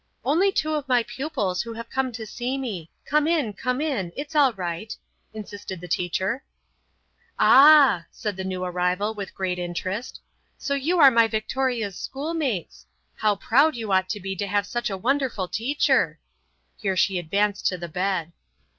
[0.25, 2.89] "Only two of my pupils who have come to see me.
[3.05, 4.97] Come in, come in, it's all right,"
[5.31, 6.43] insisted our teacher.
[7.37, 10.19] "Ah," said the new arrival with great interest,
[10.57, 12.87] "so you are my Victoria's schoolmates.
[13.17, 16.19] How proud you ought to be to have such a wonderful teacher!"
[16.77, 18.31] Here she advanced to the bed.